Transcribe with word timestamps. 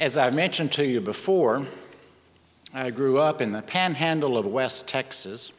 As 0.00 0.16
I've 0.16 0.34
mentioned 0.34 0.72
to 0.72 0.86
you 0.86 1.02
before, 1.02 1.66
I 2.72 2.88
grew 2.88 3.18
up 3.18 3.42
in 3.42 3.52
the 3.52 3.60
panhandle 3.60 4.38
of 4.38 4.46
West 4.46 4.88
Texas. 4.88 5.52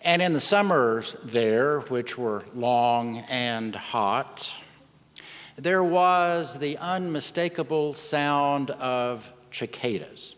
And 0.00 0.22
in 0.22 0.32
the 0.32 0.40
summers 0.40 1.14
there, 1.22 1.80
which 1.80 2.16
were 2.16 2.44
long 2.54 3.18
and 3.28 3.74
hot, 3.74 4.50
there 5.56 5.84
was 5.84 6.58
the 6.58 6.78
unmistakable 6.78 7.92
sound 7.92 8.70
of 8.70 9.28
cicadas. 9.52 10.34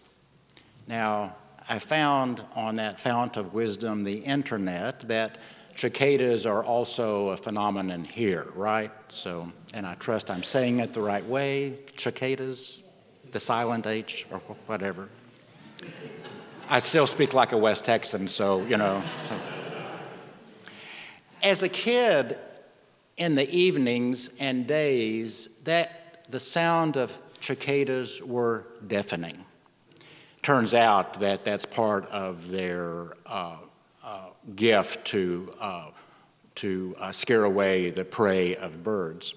Now, 0.89 1.37
I 1.69 1.79
found 1.79 2.43
on 2.57 2.75
that 2.75 2.99
fount 2.99 3.37
of 3.37 3.55
wisdom, 3.55 4.03
the 4.03 4.19
internet, 4.19 5.07
that 5.07 5.39
cicadas 5.77 6.47
are 6.47 6.65
also 6.65 7.29
a 7.29 7.37
phenomenon 7.37 8.05
here, 8.05 8.49
right? 8.55 8.91
So, 9.09 9.53
and 9.75 9.87
I 9.87 9.95
trust 9.95 10.31
I'm 10.31 10.43
saying 10.43 10.81
it 10.81 10.93
the 10.93 11.03
right 11.03 11.25
way 11.25 11.75
cicadas, 11.99 12.83
the 13.33 13.41
silent 13.41 13.87
H, 13.87 14.27
or 14.31 14.39
whatever. 14.67 15.09
I 16.69 16.81
still 16.81 17.07
speak 17.07 17.35
like 17.35 17.53
a 17.53 17.59
West 17.59 17.85
Texan, 17.85 18.27
so, 18.27 18.63
you 18.63 18.77
know. 18.77 19.03
As 21.43 21.63
a 21.63 21.69
kid, 21.69 22.39
in 23.17 23.35
the 23.35 23.49
evenings 23.51 24.31
and 24.41 24.67
days, 24.67 25.49
that 25.65 26.27
the 26.29 26.41
sound 26.41 26.97
of 26.97 27.17
cicadas 27.41 28.21
were 28.23 28.67
deafening. 28.87 29.45
Turns 30.43 30.75
out 30.75 31.21
that 31.21 31.45
that's 31.45 31.65
part 31.65 32.07
of 32.11 32.49
their 32.49 33.17
uh, 33.27 33.57
gift 34.55 35.07
to, 35.09 35.53
uh, 35.61 35.91
to 36.57 36.95
uh, 36.99 37.13
scare 37.13 37.45
away 37.45 37.91
the 37.91 38.05
prey 38.05 38.55
of 38.57 38.85
birds. 38.85 39.35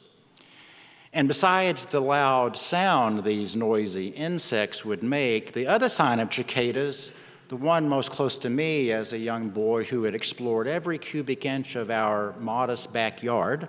And 1.12 1.28
besides 1.28 1.86
the 1.86 2.00
loud 2.00 2.56
sound 2.56 3.24
these 3.24 3.56
noisy 3.56 4.10
insects 4.10 4.86
would 4.86 5.02
make, 5.02 5.54
the 5.54 5.66
other 5.66 5.90
sign 5.90 6.20
of 6.20 6.32
cicadas, 6.32 7.14
the 7.48 7.56
one 7.56 7.90
most 7.90 8.12
close 8.12 8.38
to 8.40 8.50
me 8.50 8.92
as 8.92 9.12
a 9.12 9.18
young 9.18 9.50
boy 9.50 9.84
who 9.84 10.04
had 10.04 10.14
explored 10.14 10.68
every 10.68 11.00
cubic 11.00 11.46
inch 11.46 11.76
of 11.76 11.90
our 11.90 12.36
modest 12.40 12.94
backyard, 12.94 13.68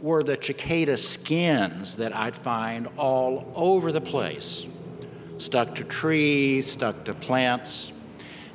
were 0.00 0.22
the 0.22 0.38
cicada 0.40 0.96
skins 0.96 1.96
that 1.96 2.14
I'd 2.14 2.36
find 2.36 2.88
all 2.96 3.50
over 3.56 3.90
the 3.90 4.00
place, 4.00 4.66
stuck 5.38 5.74
to 5.76 5.84
trees, 5.84 6.70
stuck 6.70 7.04
to 7.06 7.14
plants. 7.14 7.90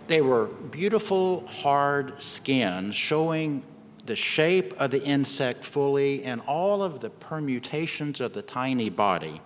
They 0.08 0.22
were 0.22 0.46
beautiful, 0.46 1.46
hard 1.48 2.22
skins 2.22 2.96
showing 2.96 3.64
the 4.06 4.16
shape 4.16 4.74
of 4.74 4.92
the 4.92 5.04
insect 5.04 5.64
fully 5.64 6.24
and 6.24 6.42
all 6.42 6.84
of 6.84 7.00
the 7.00 7.10
permutations 7.10 8.20
of 8.20 8.34
the 8.34 8.42
tiny 8.42 8.90
body, 8.90 9.42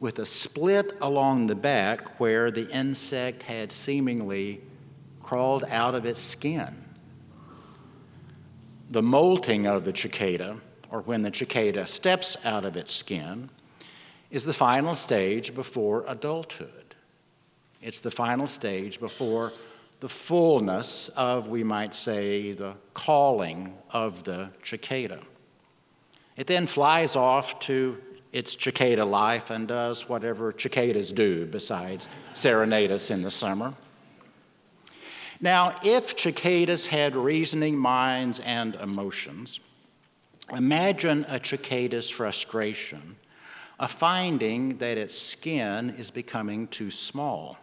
with 0.00 0.18
a 0.18 0.26
split 0.26 0.96
along 1.00 1.46
the 1.46 1.54
back 1.54 2.20
where 2.20 2.50
the 2.50 2.68
insect 2.70 3.44
had 3.44 3.72
seemingly 3.72 4.60
crawled 5.22 5.64
out 5.64 5.94
of 5.94 6.04
its 6.04 6.20
skin. 6.20 6.84
The 8.90 9.02
molting 9.02 9.66
of 9.66 9.84
the 9.84 9.94
cicada, 9.94 10.60
or 10.90 11.02
when 11.02 11.22
the 11.22 11.32
cicada 11.34 11.86
steps 11.86 12.36
out 12.44 12.64
of 12.64 12.76
its 12.76 12.92
skin, 12.92 13.50
is 14.30 14.44
the 14.44 14.52
final 14.52 14.94
stage 14.94 15.54
before 15.54 16.04
adulthood. 16.08 16.94
It's 17.80 18.00
the 18.00 18.10
final 18.10 18.46
stage 18.46 18.98
before 18.98 19.52
the 20.00 20.08
fullness 20.08 21.08
of, 21.16 21.48
we 21.48 21.64
might 21.64 21.94
say, 21.94 22.52
the 22.52 22.74
calling 22.94 23.76
of 23.90 24.24
the 24.24 24.50
cicada. 24.64 25.20
It 26.36 26.46
then 26.46 26.66
flies 26.66 27.16
off 27.16 27.58
to 27.60 28.00
its 28.32 28.52
cicada 28.52 29.04
life 29.04 29.50
and 29.50 29.66
does 29.66 30.08
whatever 30.08 30.54
cicadas 30.56 31.10
do 31.12 31.46
besides 31.46 32.08
serenade 32.34 32.92
us 32.92 33.10
in 33.10 33.22
the 33.22 33.30
summer. 33.30 33.74
Now, 35.40 35.74
if 35.82 36.18
cicadas 36.18 36.86
had 36.86 37.16
reasoning 37.16 37.76
minds 37.76 38.40
and 38.40 38.74
emotions, 38.76 39.60
imagine 40.52 41.24
a 41.28 41.44
cicada's 41.44 42.10
frustration, 42.10 43.16
a 43.80 43.88
finding 43.88 44.78
that 44.78 44.98
its 44.98 45.16
skin 45.16 45.90
is 45.90 46.10
becoming 46.10 46.68
too 46.68 46.90
small 46.90 47.56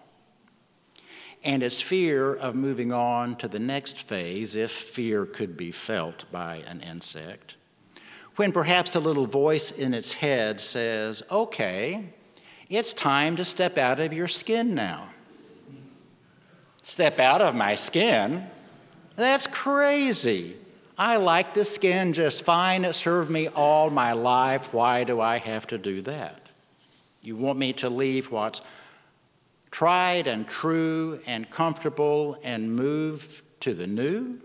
and 1.46 1.62
its 1.62 1.80
fear 1.80 2.34
of 2.34 2.56
moving 2.56 2.92
on 2.92 3.36
to 3.38 3.48
the 3.48 3.60
next 3.60 4.02
phase, 4.02 4.56
if 4.56 4.72
fear 4.72 5.26
could 5.26 5.56
be 5.56 5.72
felt 5.72 6.26
by 6.32 6.58
an 6.68 6.82
insect, 6.82 7.56
when 8.36 8.52
perhaps 8.52 8.96
a 8.96 9.00
little 9.00 9.28
voice 9.28 9.72
in 9.72 9.94
its 9.94 10.14
head 10.14 10.60
says, 10.60 11.24
Okay, 11.32 12.10
it's 12.70 12.94
time 12.94 13.36
to 13.36 13.46
step 13.46 13.78
out 13.78 14.00
of 14.00 14.12
your 14.12 14.28
skin 14.28 14.74
now. 14.74 15.10
Step 16.82 17.20
out 17.20 17.42
of 17.42 17.56
my 17.56 17.76
skin? 17.76 18.46
That's 19.16 19.48
crazy. 19.48 20.58
I 20.98 21.18
like 21.18 21.54
the 21.54 21.66
skin 21.66 22.14
just 22.14 22.44
fine. 22.44 22.86
It 22.86 22.94
served 22.94 23.30
me 23.30 23.48
all 23.50 23.90
my 23.90 24.14
life. 24.14 24.74
Why 24.74 25.04
do 25.04 25.22
I 25.22 25.38
have 25.38 25.68
to 25.68 25.78
do 25.78 26.02
that? 26.04 26.52
You 27.22 27.36
want 27.36 27.58
me 27.58 27.74
to 27.74 27.90
leave 27.90 28.32
what's 28.32 28.62
tried 29.76 30.26
and 30.26 30.48
true 30.48 31.20
and 31.28 31.50
comfortable 31.50 32.40
and 32.46 32.74
move 32.74 33.44
to 33.60 33.74
the 33.74 33.86
new, 33.86 34.40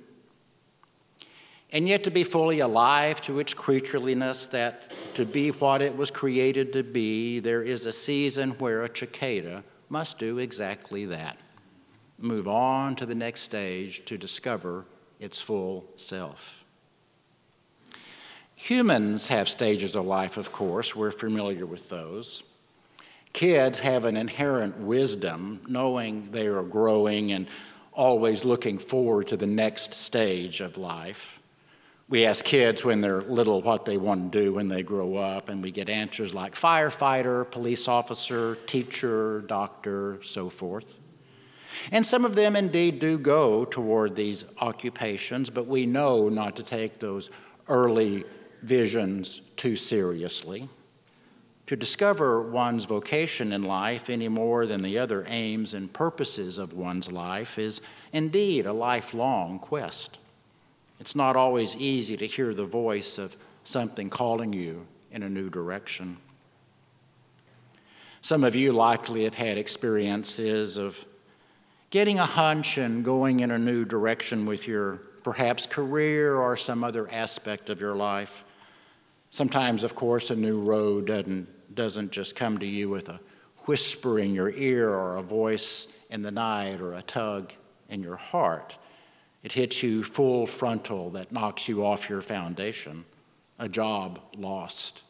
and 1.70 1.88
yet 1.88 2.02
to 2.02 2.10
be 2.10 2.24
fully 2.24 2.58
alive 2.58 3.20
to 3.20 3.38
its 3.38 3.54
creatureliness, 3.54 4.50
that 4.50 4.92
to 5.14 5.24
be 5.24 5.50
what 5.50 5.80
it 5.82 5.96
was 5.96 6.10
created 6.10 6.72
to 6.72 6.82
be, 6.82 7.38
there 7.38 7.62
is 7.62 7.86
a 7.86 7.92
season 7.92 8.50
where 8.58 8.82
a 8.82 8.88
cicada 8.88 9.62
must 9.88 10.19
do 10.19 10.38
exactly 10.38 11.06
that 11.06 11.38
move 12.19 12.48
on 12.48 12.96
to 12.96 13.06
the 13.06 13.14
next 13.14 13.42
stage 13.42 14.04
to 14.06 14.19
discover 14.19 14.84
its 15.20 15.40
full 15.40 15.84
self. 15.94 16.64
Humans 18.56 19.28
have 19.28 19.48
stages 19.48 19.94
of 19.94 20.06
life, 20.06 20.36
of 20.36 20.50
course, 20.50 20.96
we're 20.96 21.12
familiar 21.12 21.66
with 21.66 21.88
those. 21.88 22.42
Kids 23.32 23.78
have 23.78 24.04
an 24.04 24.16
inherent 24.16 24.78
wisdom, 24.78 25.60
knowing 25.68 26.30
they 26.32 26.46
are 26.46 26.62
growing 26.62 27.32
and 27.32 27.46
always 27.92 28.44
looking 28.44 28.78
forward 28.78 29.28
to 29.28 29.36
the 29.36 29.46
next 29.46 29.94
stage 29.94 30.60
of 30.60 30.76
life. 30.76 31.40
We 32.08 32.26
ask 32.26 32.44
kids 32.44 32.84
when 32.84 33.00
they're 33.00 33.22
little 33.22 33.62
what 33.62 33.84
they 33.84 33.96
want 33.96 34.32
to 34.32 34.42
do 34.42 34.54
when 34.54 34.66
they 34.66 34.82
grow 34.82 35.16
up, 35.16 35.48
and 35.48 35.62
we 35.62 35.70
get 35.70 35.88
answers 35.88 36.34
like 36.34 36.56
firefighter, 36.56 37.48
police 37.48 37.86
officer, 37.86 38.56
teacher, 38.66 39.42
doctor, 39.42 40.19
so 40.22 40.50
forth. 40.50 40.98
And 41.92 42.04
some 42.04 42.24
of 42.24 42.34
them 42.34 42.56
indeed 42.56 42.98
do 42.98 43.16
go 43.16 43.64
toward 43.64 44.16
these 44.16 44.44
occupations, 44.58 45.50
but 45.50 45.69
we 45.69 45.86
know 45.86 46.28
not 46.28 46.56
to 46.56 46.64
take 46.64 46.98
those 46.98 47.30
early 47.69 48.24
visions 48.62 49.40
too 49.56 49.76
seriously. 49.76 50.69
To 51.70 51.76
discover 51.76 52.42
one's 52.42 52.84
vocation 52.84 53.53
in 53.53 53.62
life 53.62 54.10
any 54.10 54.26
more 54.26 54.66
than 54.66 54.82
the 54.82 54.98
other 54.98 55.25
aims 55.28 55.72
and 55.72 55.92
purposes 55.92 56.58
of 56.58 56.72
one's 56.72 57.12
life 57.12 57.60
is 57.60 57.81
indeed 58.12 58.66
a 58.66 58.72
lifelong 58.72 59.60
quest. 59.60 60.19
It's 60.98 61.14
not 61.14 61.36
always 61.36 61.76
easy 61.76 62.16
to 62.16 62.26
hear 62.26 62.54
the 62.54 62.64
voice 62.64 63.19
of 63.19 63.36
something 63.62 64.10
calling 64.10 64.53
you 64.53 64.84
in 65.12 65.22
a 65.22 65.28
new 65.28 65.48
direction. 65.48 66.16
Some 68.20 68.42
of 68.42 68.56
you 68.56 68.72
likely 68.72 69.22
have 69.22 69.37
had 69.37 69.56
experiences 69.56 70.76
of 70.76 71.04
getting 71.91 72.19
a 72.19 72.26
hunch 72.26 72.78
and 72.78 73.04
going 73.04 73.38
in 73.38 73.52
a 73.52 73.58
new 73.60 73.84
direction 73.84 74.44
with 74.44 74.66
your 74.66 74.97
perhaps 75.22 75.69
career 75.69 76.34
or 76.34 76.56
some 76.56 76.82
other 76.82 77.08
aspect 77.12 77.70
of 77.70 77.81
your 77.81 77.94
life. 77.94 78.44
Sometimes, 79.31 79.84
of 79.84 79.94
course, 79.94 80.31
a 80.31 80.34
new 80.34 80.58
road 80.58 81.06
doesn't 81.06 81.59
doesn't 81.75 82.12
just 82.12 82.36
come 82.36 82.58
to 82.58 82.66
you 82.66 82.88
with 82.88 83.08
a 83.08 83.20
whisper 83.67 84.19
in 84.19 84.34
your 84.34 84.50
ear 84.50 84.88
or 84.88 85.17
a 85.17 85.22
voice 85.22 85.87
in 86.11 86.22
the 86.22 86.31
night 86.31 86.81
or 86.81 86.94
a 86.94 87.02
tug 87.02 87.52
in 87.88 88.02
your 88.02 88.17
heart. 88.17 88.76
It 89.43 89.52
hits 89.52 89.82
you 89.82 90.02
full 90.02 90.46
frontal 90.46 91.11
that 91.11 91.32
knocks 91.32 91.69
you 91.69 91.84
off 91.84 92.08
your 92.08 92.20
foundation. 92.20 93.05
A 93.58 93.69
job 93.69 94.20
lost, 94.37 95.02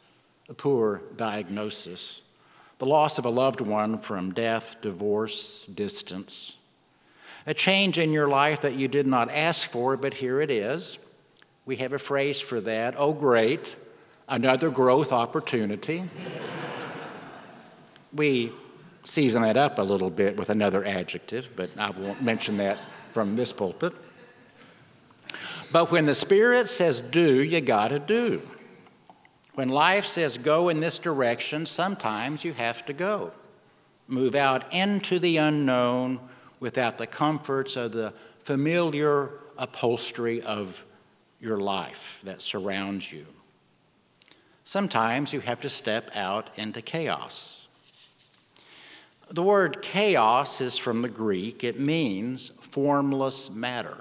a 0.48 0.54
poor 0.54 1.02
diagnosis, 1.16 2.22
the 2.78 2.86
loss 2.86 3.18
of 3.18 3.24
a 3.24 3.30
loved 3.30 3.60
one 3.60 3.98
from 3.98 4.32
death, 4.32 4.80
divorce, 4.80 5.64
distance, 5.66 6.56
a 7.46 7.54
change 7.54 7.98
in 7.98 8.12
your 8.12 8.28
life 8.28 8.60
that 8.62 8.74
you 8.74 8.88
did 8.88 9.06
not 9.06 9.30
ask 9.30 9.68
for, 9.68 9.96
but 9.96 10.14
here 10.14 10.40
it 10.40 10.50
is. 10.50 10.98
We 11.66 11.76
have 11.76 11.92
a 11.92 11.98
phrase 11.98 12.40
for 12.40 12.60
that. 12.62 12.94
Oh, 12.96 13.12
great, 13.12 13.76
another 14.30 14.70
growth 14.70 15.12
opportunity. 15.12 16.04
we 18.14 18.52
season 19.02 19.42
that 19.42 19.56
up 19.56 19.78
a 19.78 19.82
little 19.82 20.10
bit 20.10 20.36
with 20.36 20.48
another 20.48 20.84
adjective, 20.84 21.50
but 21.56 21.70
I 21.76 21.90
won't 21.90 22.22
mention 22.22 22.56
that 22.58 22.78
from 23.12 23.36
this 23.36 23.52
pulpit. 23.52 23.92
But 25.72 25.90
when 25.90 26.06
the 26.06 26.14
Spirit 26.14 26.68
says 26.68 27.00
do, 27.00 27.42
you 27.42 27.60
got 27.60 27.88
to 27.88 27.98
do. 27.98 28.42
When 29.54 29.68
life 29.68 30.06
says 30.06 30.38
go 30.38 30.68
in 30.68 30.80
this 30.80 30.98
direction, 30.98 31.66
sometimes 31.66 32.44
you 32.44 32.52
have 32.54 32.84
to 32.86 32.92
go. 32.92 33.32
Move 34.08 34.34
out 34.34 34.72
into 34.72 35.18
the 35.18 35.36
unknown 35.36 36.20
without 36.60 36.98
the 36.98 37.06
comforts 37.06 37.76
of 37.76 37.92
the 37.92 38.12
familiar 38.38 39.30
upholstery 39.56 40.42
of 40.42 40.84
your 41.40 41.58
life 41.58 42.20
that 42.24 42.42
surrounds 42.42 43.12
you. 43.12 43.26
Sometimes 44.64 45.32
you 45.32 45.40
have 45.40 45.60
to 45.62 45.68
step 45.68 46.10
out 46.14 46.50
into 46.56 46.82
chaos. 46.82 47.68
The 49.30 49.42
word 49.42 49.82
chaos 49.82 50.60
is 50.60 50.76
from 50.76 51.02
the 51.02 51.08
Greek, 51.08 51.62
it 51.62 51.78
means 51.78 52.50
formless 52.60 53.50
matter. 53.50 53.98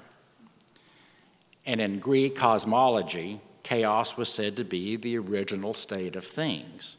And 1.65 1.79
in 1.79 1.99
Greek 1.99 2.35
cosmology, 2.35 3.39
chaos 3.61 4.17
was 4.17 4.29
said 4.29 4.55
to 4.55 4.63
be 4.63 4.95
the 4.95 5.17
original 5.19 5.75
state 5.75 6.15
of 6.15 6.25
things. 6.25 6.97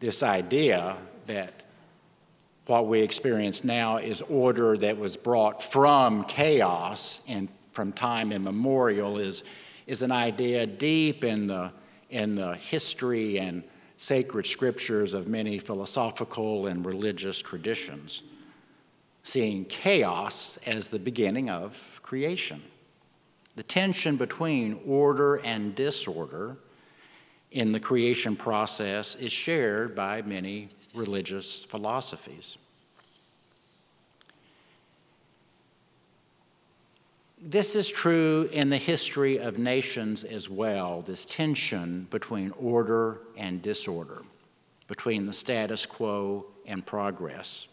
This 0.00 0.22
idea 0.22 0.96
that 1.26 1.62
what 2.66 2.88
we 2.88 3.00
experience 3.00 3.62
now 3.62 3.98
is 3.98 4.22
order 4.22 4.76
that 4.78 4.98
was 4.98 5.16
brought 5.16 5.62
from 5.62 6.24
chaos 6.24 7.20
and 7.28 7.48
from 7.72 7.92
time 7.92 8.32
immemorial 8.32 9.18
is, 9.18 9.44
is 9.86 10.02
an 10.02 10.10
idea 10.10 10.66
deep 10.66 11.22
in 11.22 11.46
the, 11.46 11.70
in 12.14 12.36
the 12.36 12.54
history 12.54 13.40
and 13.40 13.64
sacred 13.96 14.46
scriptures 14.46 15.14
of 15.14 15.26
many 15.26 15.58
philosophical 15.58 16.68
and 16.68 16.86
religious 16.86 17.42
traditions, 17.42 18.22
seeing 19.24 19.64
chaos 19.64 20.56
as 20.64 20.88
the 20.88 20.98
beginning 20.98 21.50
of 21.50 22.00
creation. 22.02 22.62
The 23.56 23.64
tension 23.64 24.16
between 24.16 24.78
order 24.86 25.36
and 25.44 25.74
disorder 25.74 26.56
in 27.50 27.72
the 27.72 27.80
creation 27.80 28.36
process 28.36 29.16
is 29.16 29.32
shared 29.32 29.96
by 29.96 30.22
many 30.22 30.68
religious 30.94 31.64
philosophies. 31.64 32.58
This 37.46 37.76
is 37.76 37.90
true 37.90 38.48
in 38.52 38.70
the 38.70 38.78
history 38.78 39.36
of 39.36 39.58
nations 39.58 40.24
as 40.24 40.48
well, 40.48 41.02
this 41.02 41.26
tension 41.26 42.06
between 42.08 42.52
order 42.52 43.20
and 43.36 43.60
disorder, 43.60 44.22
between 44.88 45.26
the 45.26 45.32
status 45.34 45.84
quo 45.84 46.46
and 46.64 46.86
progress. 46.86 47.68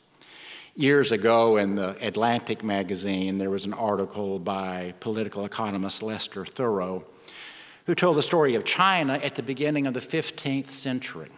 Years 0.75 1.13
ago 1.13 1.55
in 1.55 1.75
the 1.75 1.95
Atlantic 2.05 2.65
magazine, 2.65 3.37
there 3.37 3.49
was 3.49 3.63
an 3.63 3.71
article 3.71 4.39
by 4.39 4.93
political 4.99 5.45
economist 5.45 6.03
Lester 6.03 6.43
Thurow 6.43 7.05
who 7.85 7.95
told 7.95 8.17
the 8.17 8.23
story 8.23 8.55
of 8.55 8.65
China 8.65 9.13
at 9.23 9.35
the 9.35 9.43
beginning 9.43 9.87
of 9.87 9.93
the 9.93 10.01
15th 10.01 10.67
century. 10.67 11.29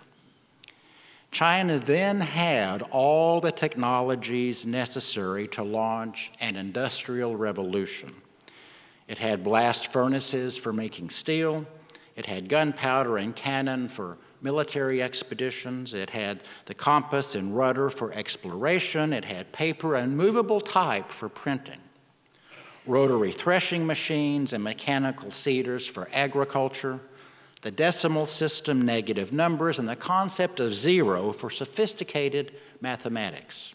China 1.34 1.80
then 1.80 2.22
had 2.22 2.84
all 2.92 3.42
the 3.42 3.52
technologies 3.52 4.66
necessary 4.66 5.48
to 5.50 5.64
launch 5.64 6.32
an 6.40 6.56
industrial 6.56 7.36
revolution. 7.36 8.14
It 9.08 9.18
had 9.18 9.44
blast 9.44 9.92
furnaces 9.92 10.58
for 10.58 10.72
making 10.72 11.10
steel, 11.10 11.66
it 12.16 12.28
had 12.28 12.48
gunpowder 12.48 13.18
and 13.18 13.36
cannon 13.36 13.90
for 13.90 14.18
military 14.42 15.02
expeditions. 15.02 15.94
It 15.94 16.12
had 16.12 16.44
the 16.66 16.74
compass 16.74 17.34
and 17.34 17.56
rudder 17.56 17.90
for 17.90 18.14
exploration. 18.14 19.14
It 19.14 19.26
had 19.26 19.52
paper 19.52 19.96
and 19.96 20.16
movable 20.16 20.62
type 20.62 21.10
for 21.10 21.30
printing, 21.30 21.80
rotary 22.86 23.32
threshing 23.32 23.88
machines 23.88 24.54
and 24.54 24.64
mechanical 24.64 25.32
seeders 25.32 25.88
for 25.88 26.08
agriculture, 26.14 27.00
the 27.64 27.72
decimal 27.72 28.26
system, 28.26 28.82
negative 28.82 29.32
numbers, 29.32 29.80
and 29.80 29.88
the 29.88 29.96
concept 29.96 30.60
of 30.60 30.74
zero 30.74 31.32
for 31.32 31.50
sophisticated 31.50 32.54
mathematics. 32.82 33.74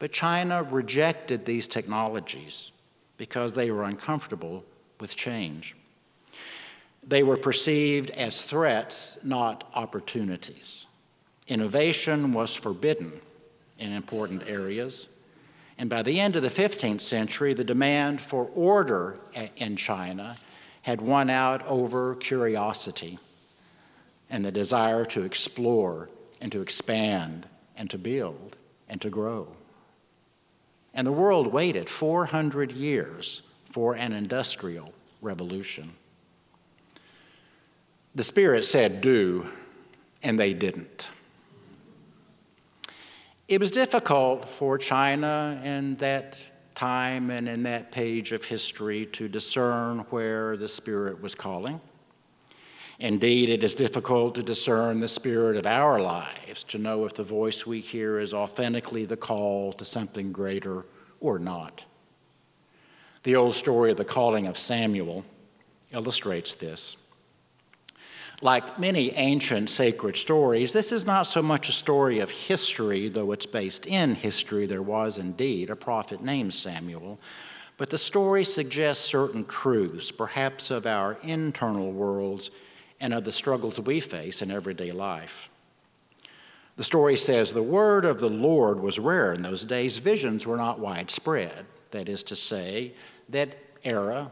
But 0.00 0.12
China 0.12 0.64
rejected 0.64 1.44
these 1.44 1.68
technologies 1.68 2.72
because 3.16 3.52
they 3.52 3.70
were 3.70 3.84
uncomfortable 3.84 4.64
with 4.98 5.14
change. 5.14 5.76
They 7.06 7.22
were 7.22 7.36
perceived 7.36 8.10
as 8.10 8.42
threats, 8.42 9.18
not 9.22 9.70
opportunities. 9.74 10.86
Innovation 11.46 12.32
was 12.32 12.54
forbidden 12.54 13.12
in 13.78 13.92
important 13.92 14.42
areas. 14.48 15.06
And 15.78 15.88
by 15.88 16.02
the 16.02 16.18
end 16.18 16.34
of 16.34 16.42
the 16.42 16.50
15th 16.50 17.00
century, 17.00 17.54
the 17.54 17.64
demand 17.64 18.20
for 18.20 18.46
order 18.54 19.20
in 19.56 19.76
China 19.76 20.36
had 20.82 21.00
won 21.00 21.30
out 21.30 21.64
over 21.66 22.14
curiosity 22.16 23.18
and 24.30 24.44
the 24.44 24.52
desire 24.52 25.04
to 25.04 25.22
explore 25.22 26.08
and 26.40 26.50
to 26.52 26.62
expand 26.62 27.46
and 27.76 27.90
to 27.90 27.98
build 27.98 28.56
and 28.88 29.00
to 29.00 29.10
grow. 29.10 29.48
And 30.94 31.06
the 31.06 31.12
world 31.12 31.48
waited 31.48 31.88
400 31.88 32.72
years 32.72 33.42
for 33.70 33.94
an 33.94 34.12
industrial 34.12 34.92
revolution. 35.20 35.92
The 38.14 38.24
Spirit 38.24 38.64
said, 38.64 39.00
Do, 39.00 39.46
and 40.22 40.38
they 40.38 40.52
didn't. 40.52 41.08
It 43.46 43.60
was 43.60 43.70
difficult 43.70 44.48
for 44.48 44.78
China 44.78 45.60
in 45.64 45.96
that 45.96 46.40
time 46.80 47.30
and 47.30 47.46
in 47.46 47.62
that 47.62 47.92
page 47.92 48.32
of 48.32 48.42
history 48.42 49.04
to 49.04 49.28
discern 49.28 49.98
where 50.08 50.56
the 50.56 50.66
Spirit 50.66 51.20
was 51.20 51.34
calling. 51.34 51.78
Indeed, 52.98 53.50
it 53.50 53.62
is 53.62 53.74
difficult 53.74 54.34
to 54.36 54.42
discern 54.42 54.98
the 54.98 55.06
spirit 55.06 55.58
of 55.58 55.66
our 55.66 56.00
lives, 56.00 56.64
to 56.64 56.78
know 56.78 57.04
if 57.04 57.12
the 57.12 57.22
voice 57.22 57.66
we 57.66 57.80
hear 57.80 58.18
is 58.18 58.32
authentically 58.32 59.04
the 59.04 59.16
call 59.18 59.74
to 59.74 59.84
something 59.84 60.32
greater 60.32 60.86
or 61.20 61.38
not. 61.38 61.84
The 63.24 63.36
old 63.36 63.54
story 63.54 63.90
of 63.90 63.98
the 63.98 64.04
calling 64.06 64.46
of 64.46 64.56
Samuel 64.56 65.22
illustrates 65.92 66.54
this. 66.54 66.96
Like 68.42 68.78
many 68.78 69.10
ancient 69.12 69.68
sacred 69.68 70.16
stories, 70.16 70.72
this 70.72 70.92
is 70.92 71.04
not 71.04 71.24
so 71.24 71.42
much 71.42 71.68
a 71.68 71.72
story 71.72 72.20
of 72.20 72.30
history, 72.30 73.08
though 73.08 73.32
it's 73.32 73.44
based 73.44 73.86
in 73.86 74.14
history. 74.14 74.64
There 74.64 74.80
was 74.80 75.18
indeed 75.18 75.68
a 75.68 75.76
prophet 75.76 76.22
named 76.22 76.54
Samuel. 76.54 77.20
But 77.76 77.90
the 77.90 77.98
story 77.98 78.44
suggests 78.44 79.04
certain 79.04 79.44
truths, 79.44 80.10
perhaps 80.10 80.70
of 80.70 80.86
our 80.86 81.18
internal 81.22 81.92
worlds 81.92 82.50
and 82.98 83.12
of 83.12 83.24
the 83.24 83.32
struggles 83.32 83.78
we 83.78 84.00
face 84.00 84.40
in 84.40 84.50
everyday 84.50 84.90
life. 84.90 85.50
The 86.76 86.84
story 86.84 87.16
says 87.16 87.52
the 87.52 87.62
word 87.62 88.06
of 88.06 88.20
the 88.20 88.28
Lord 88.28 88.80
was 88.80 88.98
rare 88.98 89.34
in 89.34 89.42
those 89.42 89.66
days. 89.66 89.98
Visions 89.98 90.46
were 90.46 90.56
not 90.56 90.78
widespread. 90.78 91.66
That 91.90 92.08
is 92.08 92.22
to 92.24 92.36
say, 92.36 92.94
that 93.28 93.54
era 93.84 94.30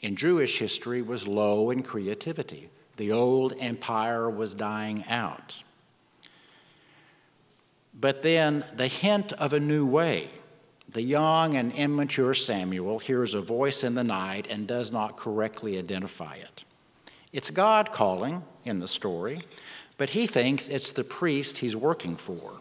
in 0.00 0.14
Jewish 0.14 0.58
history 0.58 1.02
was 1.02 1.26
low 1.26 1.70
in 1.70 1.82
creativity. 1.82 2.70
The 2.96 3.12
old 3.12 3.54
empire 3.58 4.30
was 4.30 4.54
dying 4.54 5.04
out. 5.08 5.62
But 7.98 8.22
then 8.22 8.64
the 8.74 8.88
hint 8.88 9.32
of 9.34 9.52
a 9.52 9.60
new 9.60 9.86
way. 9.86 10.28
The 10.88 11.02
young 11.02 11.54
and 11.54 11.72
immature 11.72 12.34
Samuel 12.34 12.98
hears 12.98 13.34
a 13.34 13.40
voice 13.40 13.82
in 13.82 13.94
the 13.94 14.04
night 14.04 14.46
and 14.48 14.66
does 14.66 14.92
not 14.92 15.16
correctly 15.16 15.78
identify 15.78 16.34
it. 16.34 16.64
It's 17.32 17.50
God 17.50 17.90
calling 17.90 18.44
in 18.64 18.78
the 18.78 18.86
story, 18.86 19.40
but 19.98 20.10
he 20.10 20.26
thinks 20.26 20.68
it's 20.68 20.92
the 20.92 21.02
priest 21.02 21.58
he's 21.58 21.74
working 21.74 22.16
for. 22.16 22.60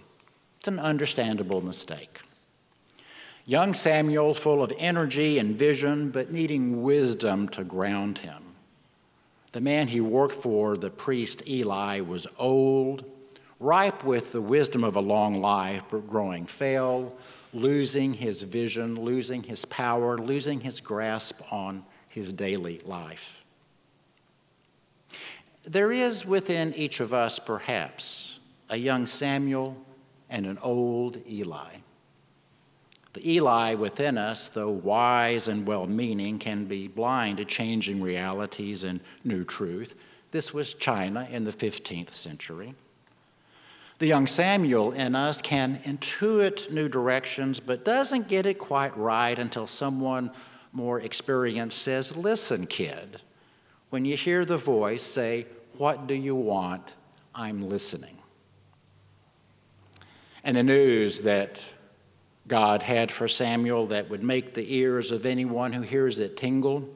It's 0.60 0.68
an 0.68 0.80
understandable 0.80 1.62
mistake. 1.62 2.22
Young 3.46 3.74
Samuel, 3.74 4.34
full 4.34 4.64
of 4.64 4.74
energy 4.78 5.38
and 5.38 5.56
vision, 5.56 6.10
but 6.10 6.32
needing 6.32 6.82
wisdom 6.82 7.50
to 7.50 7.64
ground 7.64 8.20
him. 8.20 8.43
The 9.54 9.62
man 9.62 9.88
he 9.88 10.02
worked 10.02 10.42
for, 10.42 10.76
the 10.78 10.90
priest 10.90 11.48
Eli, 11.48 12.02
was 12.02 12.26
old, 12.38 13.06
ripe 13.60 14.04
with 14.04 14.32
the 14.32 14.42
wisdom 14.42 14.84
of 14.84 14.96
a 14.96 15.00
long 15.00 15.42
life, 15.42 15.84
but 15.92 16.10
growing 16.10 16.48
frail, 16.48 17.16
losing 17.54 18.14
his 18.14 18.42
vision, 18.42 19.00
losing 19.00 19.44
his 19.44 19.64
power, 19.66 20.18
losing 20.18 20.60
his 20.62 20.82
grasp 20.82 21.40
on 21.54 21.86
his 22.08 22.34
daily 22.34 22.80
life. 22.84 23.44
There 25.64 25.92
is 25.92 26.26
within 26.26 26.74
each 26.74 27.00
of 27.00 27.14
us, 27.14 27.38
perhaps, 27.38 28.40
a 28.70 28.78
young 28.78 29.06
Samuel 29.06 29.78
and 30.32 30.48
an 30.48 30.58
old 30.64 31.22
Eli. 31.30 31.76
The 33.14 33.32
Eli 33.34 33.76
within 33.76 34.18
us, 34.18 34.50
though 34.50 34.72
wise 34.72 35.48
and 35.48 35.68
well 35.68 35.86
meaning, 35.86 36.40
can 36.40 36.66
be 36.66 36.88
blind 36.88 37.38
to 37.38 37.46
changing 37.46 38.02
realities 38.02 38.84
and 38.84 39.00
new 39.24 39.44
truth. 39.44 39.96
This 40.32 40.54
was 40.54 40.74
China 40.74 41.28
in 41.32 41.44
the 41.44 41.52
15th 41.52 42.14
century. 42.16 42.74
The 44.00 44.08
young 44.08 44.26
Samuel 44.26 44.92
in 44.92 45.16
us 45.16 45.42
can 45.42 45.78
intuit 45.86 46.72
new 46.72 46.90
directions, 46.90 47.60
but 47.60 47.86
doesn't 47.86 48.28
get 48.28 48.48
it 48.48 48.58
quite 48.58 48.98
right 48.98 49.38
until 49.38 49.68
someone 49.68 50.32
more 50.72 51.00
experienced 51.00 51.78
says, 51.78 52.18
Listen, 52.18 52.66
kid, 52.66 53.22
when 53.92 54.06
you 54.06 54.18
hear 54.18 54.44
the 54.44 54.58
voice, 54.58 55.04
say, 55.04 55.46
What 55.78 56.08
do 56.08 56.16
you 56.16 56.36
want? 56.36 56.96
I'm 57.36 57.70
listening. 57.70 58.18
And 60.44 60.58
the 60.58 60.64
news 60.64 61.22
that 61.22 61.62
God 62.48 62.84
had 62.84 63.12
for 63.12 63.28
Samuel 63.28 63.88
that 63.88 64.10
would 64.10 64.24
make 64.24 64.54
the 64.54 64.76
ears 64.76 65.12
of 65.12 65.26
anyone 65.26 65.74
who 65.74 65.82
hears 65.82 66.20
it 66.20 66.36
tingle? 66.36 66.88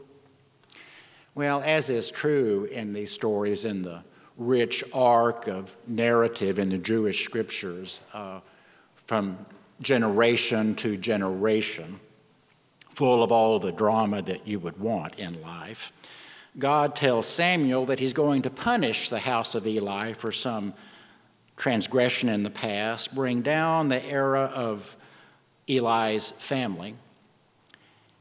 Well, 1.36 1.62
as 1.62 1.90
is 1.90 2.12
true 2.12 2.66
in 2.66 2.94
these 2.94 3.12
stories 3.12 3.64
in 3.64 3.82
the 3.82 4.04
rich 4.38 4.84
arc 4.94 5.48
of 5.48 5.76
narrative 5.88 6.60
in 6.60 6.70
the 6.70 6.78
Jewish 6.78 7.24
scriptures, 7.24 8.02
uh, 8.14 8.40
from 9.06 9.38
generation 9.82 10.76
to 10.76 10.98
generation, 10.98 12.00
full 12.90 13.24
of 13.24 13.32
all 13.32 13.60
the 13.60 13.72
drama 13.72 14.22
that 14.24 14.48
you 14.48 14.60
would 14.60 14.80
want 14.80 15.16
in 15.16 15.42
life. 15.42 15.92
God 16.58 16.96
tells 16.96 17.28
Samuel 17.28 17.86
that 17.86 18.00
he's 18.00 18.14
going 18.14 18.42
to 18.42 18.50
punish 18.50 19.10
the 19.10 19.20
house 19.20 19.54
of 19.54 19.68
Eli 19.68 20.14
for 20.14 20.32
some 20.32 20.74
transgression 21.56 22.30
in 22.30 22.44
the 22.44 22.50
past, 22.50 23.14
bring 23.14 23.42
down 23.42 23.90
the 23.90 24.04
era 24.06 24.52
of 24.54 24.96
Eli's 25.70 26.32
family. 26.32 26.96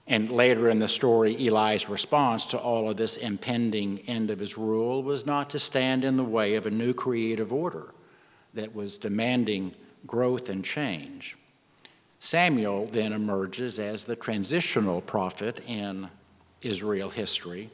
And 0.09 0.31
later 0.31 0.69
in 0.69 0.79
the 0.79 0.88
story, 0.88 1.47
Eli's 1.47 1.88
response 1.88 2.47
to 2.47 2.59
all 2.59 2.88
of 2.88 2.97
this 2.97 3.17
impending 3.17 4.00
end 4.07 4.31
of 4.31 4.38
his 4.38 4.57
rule 4.57 5.03
was 5.03 5.26
not 5.26 5.50
to 5.50 5.59
stand 5.59 6.05
in 6.05 6.17
the 6.17 6.25
way 6.25 6.55
of 6.55 6.67
a 6.67 6.71
new 6.71 6.95
creative 6.95 7.53
order 7.53 7.93
that 8.55 8.75
was 8.75 8.99
demanding 8.99 9.75
growth 10.07 10.49
and 10.49 10.65
change. 10.65 11.37
Samuel 12.21 12.87
then 12.87 13.12
emerges 13.12 13.79
as 13.79 14.05
the 14.05 14.17
transitional 14.17 15.00
prophet 15.00 15.61
in 15.67 16.09
Israel 16.62 17.11
history, 17.11 17.71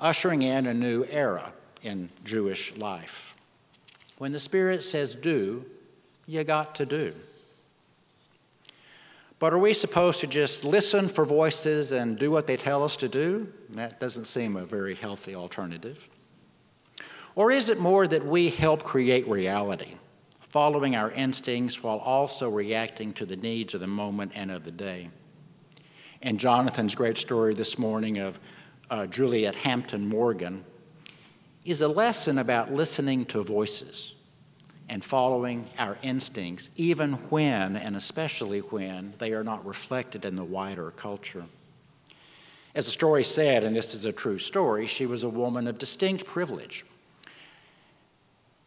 ushering 0.00 0.42
in 0.42 0.66
a 0.66 0.74
new 0.74 1.04
era 1.10 1.52
in 1.82 2.10
Jewish 2.24 2.76
life. 2.76 3.34
When 4.18 4.32
the 4.32 4.40
Spirit 4.40 4.82
says 4.82 5.14
do, 5.14 5.64
you 6.26 6.44
got 6.44 6.74
to 6.76 6.86
do. 6.86 7.14
But 9.40 9.54
are 9.54 9.58
we 9.58 9.72
supposed 9.72 10.20
to 10.20 10.26
just 10.26 10.64
listen 10.64 11.08
for 11.08 11.24
voices 11.24 11.92
and 11.92 12.18
do 12.18 12.30
what 12.30 12.46
they 12.46 12.58
tell 12.58 12.84
us 12.84 12.94
to 12.96 13.08
do? 13.08 13.50
That 13.70 13.98
doesn't 13.98 14.26
seem 14.26 14.54
a 14.54 14.66
very 14.66 14.94
healthy 14.94 15.34
alternative. 15.34 16.06
Or 17.34 17.50
is 17.50 17.70
it 17.70 17.80
more 17.80 18.06
that 18.06 18.26
we 18.26 18.50
help 18.50 18.84
create 18.84 19.26
reality, 19.26 19.94
following 20.40 20.94
our 20.94 21.10
instincts 21.12 21.82
while 21.82 21.96
also 21.96 22.50
reacting 22.50 23.14
to 23.14 23.24
the 23.24 23.36
needs 23.36 23.72
of 23.72 23.80
the 23.80 23.86
moment 23.86 24.32
and 24.34 24.50
of 24.50 24.64
the 24.64 24.70
day? 24.70 25.08
In 26.20 26.36
Jonathan's 26.36 26.94
great 26.94 27.16
story 27.16 27.54
this 27.54 27.78
morning 27.78 28.18
of 28.18 28.38
uh, 28.90 29.06
Juliette 29.06 29.56
Hampton 29.56 30.06
Morgan 30.06 30.66
is 31.64 31.80
a 31.80 31.88
lesson 31.88 32.36
about 32.36 32.74
listening 32.74 33.24
to 33.26 33.42
voices 33.42 34.16
and 34.90 35.04
following 35.04 35.64
our 35.78 35.96
instincts, 36.02 36.68
even 36.74 37.12
when 37.30 37.76
and 37.76 37.94
especially 37.94 38.58
when 38.58 39.14
they 39.18 39.32
are 39.32 39.44
not 39.44 39.64
reflected 39.64 40.24
in 40.24 40.34
the 40.34 40.44
wider 40.44 40.90
culture. 40.90 41.44
As 42.74 42.86
the 42.86 42.90
story 42.90 43.22
said, 43.22 43.62
and 43.62 43.74
this 43.74 43.94
is 43.94 44.04
a 44.04 44.12
true 44.12 44.40
story, 44.40 44.88
she 44.88 45.06
was 45.06 45.22
a 45.22 45.28
woman 45.28 45.68
of 45.68 45.78
distinct 45.78 46.26
privilege 46.26 46.84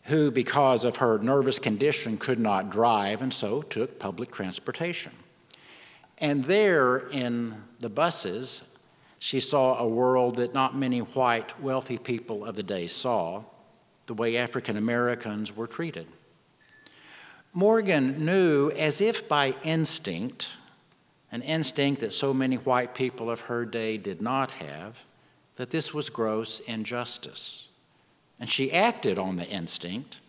who, 0.04 0.32
because 0.32 0.86
of 0.86 0.98
her 0.98 1.18
nervous 1.20 1.60
condition, 1.60 2.18
could 2.18 2.40
not 2.40 2.70
drive 2.70 3.22
and 3.22 3.34
so 3.34 3.62
took 3.62 4.00
public 4.00 4.32
transportation. 4.32 5.12
And 6.20 6.46
there 6.46 6.98
in 7.10 7.64
the 7.82 7.90
buses, 7.90 8.62
she 9.20 9.42
saw 9.42 9.78
a 9.78 9.88
world 9.88 10.38
that 10.38 10.54
not 10.54 10.76
many 10.76 11.00
white, 11.00 11.60
wealthy 11.62 11.98
people 11.98 12.46
of 12.46 12.56
the 12.56 12.64
day 12.64 12.88
saw 12.88 13.44
the 14.06 14.14
way 14.14 14.38
African 14.38 14.78
Americans 14.78 15.56
were 15.56 15.68
treated. 15.68 16.08
Morgan 17.54 18.26
knew, 18.26 18.72
as 18.72 19.00
if 19.00 19.28
by 19.30 19.56
instinct, 19.64 20.50
an 21.32 21.42
instinct 21.44 22.02
that 22.02 22.12
so 22.12 22.34
many 22.34 22.56
white 22.56 22.96
people 22.96 23.30
of 23.30 23.42
her 23.42 23.66
day 23.66 23.98
did 23.98 24.22
not 24.22 24.52
have, 24.52 25.04
that 25.56 25.70
this 25.70 25.94
was 25.94 26.10
gross 26.10 26.60
injustice. 26.62 27.70
And 28.40 28.50
she 28.50 28.74
acted 28.74 29.18
on 29.20 29.36
the 29.36 29.48
instinct, 29.48 30.20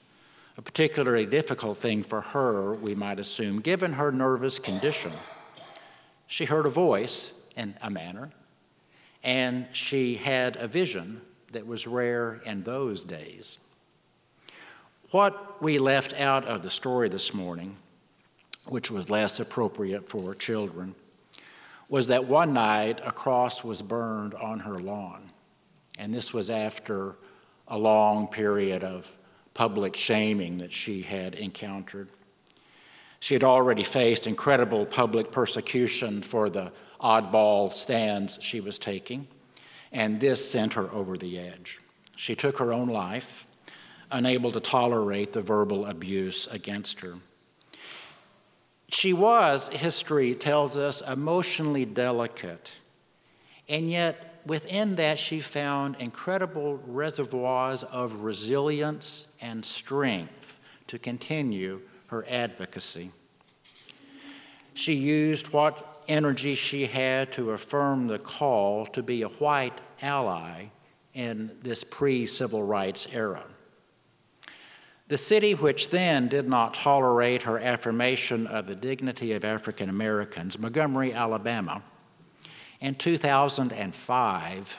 a 0.57 0.62
particularly 0.62 1.26
difficult 1.26 1.78
thing 1.78 2.02
for 2.02 2.21
her, 2.21 2.75
we 2.75 2.95
might 2.95 3.19
assume, 3.19 3.61
given 3.61 3.95
her 3.95 4.12
nervous 4.12 4.59
condition. 4.59 5.12
She 6.26 6.45
heard 6.45 6.66
a 6.66 6.71
voice 6.71 7.33
in 7.57 7.75
a 7.83 7.90
manner, 7.90 8.31
and 9.23 9.66
she 9.73 10.16
had 10.16 10.57
a 10.57 10.69
vision 10.69 11.23
that 11.52 11.66
was 11.66 11.87
rare 11.87 12.40
in 12.45 12.62
those 12.62 13.04
days. 13.04 13.59
What 15.14 15.62
we 15.62 15.78
left 15.78 16.12
out 16.14 16.47
of 16.47 16.62
the 16.62 16.71
story 16.71 17.09
this 17.09 17.33
morning, 17.33 17.76
which 18.66 18.90
was 18.90 19.09
less 19.09 19.38
appropriate 19.38 20.09
for 20.09 20.35
children, 20.35 20.97
was 21.88 22.09
that 22.09 22.25
one 22.25 22.52
night 22.52 23.00
a 23.04 23.12
cross 23.12 23.62
was 23.62 23.80
burned 23.80 24.35
on 24.35 24.59
her 24.59 24.80
lawn. 24.80 25.30
And 25.99 26.12
this 26.12 26.35
was 26.35 26.50
after 26.50 27.14
a 27.68 27.78
long 27.78 28.26
period 28.26 28.83
of 28.83 29.09
public 29.54 29.97
shaming 29.97 30.59
that 30.59 30.73
she 30.73 31.02
had 31.02 31.37
encountered. 31.37 32.09
She 33.21 33.35
had 33.37 33.44
already 33.44 33.85
faced 33.85 34.26
incredible 34.26 34.85
public 34.85 35.30
persecution 35.30 36.23
for 36.23 36.50
the 36.50 36.73
oddball 37.00 37.73
stands 37.73 38.37
she 38.40 38.61
was 38.61 38.80
taking, 38.80 39.28
and 39.92 40.18
this 40.18 40.50
sent 40.50 40.75
her 40.75 40.90
over 40.90 41.16
the 41.16 41.38
edge. 41.38 41.78
She 42.16 42.35
took 42.35 42.59
her 42.59 42.73
own 42.73 42.88
life 42.88 43.47
unable 44.11 44.52
to 44.52 44.61
tolerate 44.61 45.32
the 45.32 45.42
verbal 45.42 45.87
abuse 45.87 46.46
against 46.49 47.00
her. 47.00 47.14
She 48.88 49.12
was, 49.12 49.68
history 49.68 50.34
tells 50.34 50.76
us, 50.76 51.00
emotionally 51.00 51.84
delicate, 51.84 52.70
and 53.68 53.90
yet 53.90 54.40
within 54.46 54.96
that 54.96 55.18
she 55.18 55.40
found 55.40 55.96
incredible 55.99 56.80
reservoirs 56.87 57.82
of 57.82 58.23
resilience 58.23 59.26
and 59.40 59.64
strength 59.64 60.61
to 60.87 60.99
continue 60.99 61.80
her 62.08 62.25
advocacy. 62.28 63.11
She 64.75 64.94
used 64.94 65.52
what 65.52 66.02
energy 66.08 66.54
she 66.54 66.87
had 66.87 67.32
to 67.32 67.52
affirm 67.52 68.06
the 68.06 68.18
call 68.18 68.87
to 68.87 69.02
be 69.02 69.23
a 69.23 69.28
white 69.28 69.80
ally 70.02 70.66
in 71.14 71.50
this 71.62 71.84
pre 71.84 72.26
civil 72.26 72.62
rights 72.62 73.06
era. 73.12 73.44
The 75.06 75.18
city, 75.18 75.54
which 75.54 75.90
then 75.90 76.28
did 76.28 76.49
not 76.49 76.73
tolerate 76.73 77.42
her 77.42 77.58
affirmation 77.58 78.46
of 78.46 78.66
the 78.66 78.75
dignity 78.75 79.32
of 79.32 79.44
African 79.44 79.90
Americans, 79.90 80.58
Montgomery, 80.58 81.12
Alabama, 81.12 81.82
in 82.80 82.94
2005 82.94 84.76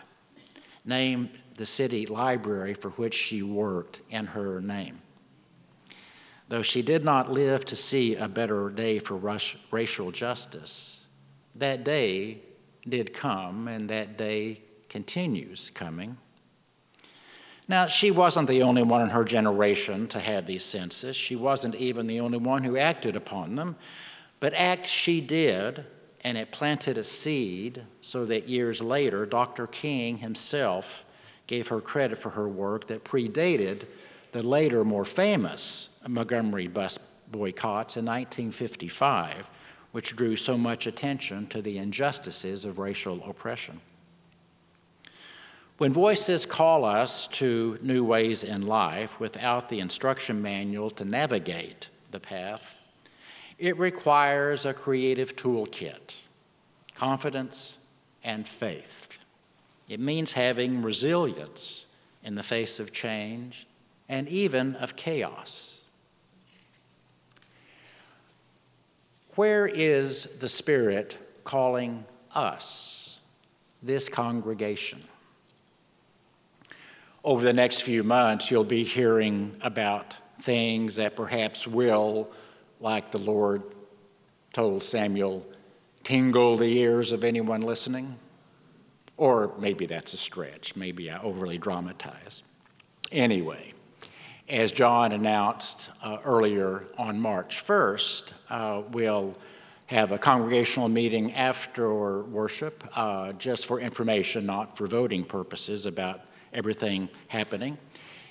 named 0.83 1.29
the 1.55 1.65
city 1.65 2.05
library 2.07 2.73
for 2.73 2.89
which 2.91 3.13
she 3.13 3.43
worked 3.43 4.01
in 4.09 4.25
her 4.25 4.59
name. 4.61 5.01
Though 6.49 6.63
she 6.63 6.81
did 6.81 7.03
not 7.03 7.31
live 7.31 7.63
to 7.65 7.75
see 7.75 8.15
a 8.15 8.27
better 8.27 8.69
day 8.69 8.99
for 8.99 9.39
racial 9.71 10.11
justice, 10.11 11.05
that 11.55 11.83
day 11.83 12.39
did 12.87 13.13
come, 13.13 13.67
and 13.67 13.89
that 13.89 14.17
day 14.17 14.61
continues 14.89 15.71
coming. 15.73 16.17
Now, 17.67 17.87
she 17.87 18.11
wasn't 18.11 18.47
the 18.47 18.61
only 18.61 18.83
one 18.83 19.01
in 19.01 19.09
her 19.09 19.23
generation 19.23 20.07
to 20.09 20.19
have 20.19 20.45
these 20.45 20.63
senses. 20.63 21.15
She 21.15 21.35
wasn't 21.35 21.75
even 21.75 22.05
the 22.05 22.19
only 22.19 22.37
one 22.37 22.63
who 22.63 22.77
acted 22.77 23.15
upon 23.15 23.55
them. 23.55 23.75
But 24.39 24.53
act 24.53 24.85
she 24.85 25.19
did, 25.19 25.85
and 26.23 26.37
it 26.37 26.51
planted 26.51 26.97
a 26.97 27.03
seed 27.03 27.83
so 28.01 28.25
that 28.25 28.47
years 28.47 28.81
later, 28.81 29.25
Dr. 29.25 29.65
King 29.65 30.19
himself 30.19 31.05
gave 31.47 31.67
her 31.69 31.81
credit 31.81 32.17
for 32.17 32.31
her 32.31 32.47
work 32.47 32.87
that 32.87 33.03
predated 33.03 33.85
the 34.31 34.43
later, 34.43 34.83
more 34.83 35.05
famous 35.05 35.89
Montgomery 36.07 36.67
bus 36.67 36.99
boycotts 37.31 37.97
in 37.97 38.05
1955, 38.05 39.49
which 39.91 40.15
drew 40.15 40.35
so 40.35 40.57
much 40.57 40.87
attention 40.87 41.47
to 41.47 41.61
the 41.61 41.77
injustices 41.77 42.65
of 42.65 42.77
racial 42.77 43.23
oppression. 43.27 43.79
When 45.77 45.91
voices 45.91 46.45
call 46.45 46.85
us 46.85 47.27
to 47.27 47.77
new 47.81 48.05
ways 48.05 48.45
in 48.45 48.65
life 48.65 49.19
without 49.19 49.67
the 49.67 49.81
instruction 49.81 50.41
manual 50.41 50.89
to 50.91 51.03
navigate 51.03 51.89
the 52.11 52.19
path, 52.19 52.77
it 53.59 53.77
requires 53.77 54.65
a 54.65 54.73
creative 54.73 55.35
toolkit, 55.35 56.21
confidence, 56.93 57.79
and 58.23 58.47
faith. 58.47 59.19
It 59.89 59.99
means 59.99 60.31
having 60.31 60.81
resilience 60.81 61.85
in 62.23 62.35
the 62.35 62.43
face 62.43 62.79
of 62.79 62.93
change 62.93 63.67
and 64.07 64.29
even 64.29 64.75
of 64.77 64.95
chaos. 64.95 65.83
Where 69.35 69.67
is 69.67 70.25
the 70.39 70.47
Spirit 70.47 71.17
calling 71.43 72.05
us, 72.33 73.19
this 73.83 74.07
congregation? 74.07 75.03
Over 77.25 77.43
the 77.43 77.53
next 77.53 77.81
few 77.81 78.03
months, 78.03 78.51
you'll 78.51 78.63
be 78.63 78.83
hearing 78.83 79.57
about 79.61 80.15
things 80.41 80.97
that 80.97 81.15
perhaps 81.15 81.65
will, 81.65 82.29
like 82.79 83.09
the 83.09 83.17
Lord 83.17 83.63
told 84.53 84.83
Samuel, 84.83 85.43
tingle 86.03 86.55
the 86.55 86.71
ears 86.77 87.11
of 87.11 87.23
anyone 87.23 87.61
listening. 87.61 88.15
Or 89.17 89.53
maybe 89.57 89.87
that's 89.87 90.13
a 90.13 90.17
stretch. 90.17 90.75
Maybe 90.75 91.09
I 91.09 91.19
overly 91.19 91.57
dramatize. 91.57 92.43
Anyway, 93.11 93.73
as 94.47 94.71
John 94.71 95.11
announced 95.11 95.89
uh, 96.03 96.19
earlier 96.23 96.85
on 96.95 97.19
March 97.19 97.65
1st, 97.65 98.33
uh, 98.51 98.81
we'll 98.91 99.35
have 99.87 100.11
a 100.11 100.19
congregational 100.19 100.89
meeting 100.89 101.33
after 101.33 102.21
worship 102.21 102.83
uh, 102.95 103.33
just 103.33 103.65
for 103.65 103.79
information, 103.79 104.45
not 104.45 104.77
for 104.77 104.85
voting 104.85 105.23
purposes 105.23 105.87
about 105.87 106.21
everything 106.55 107.09
happening. 107.27 107.77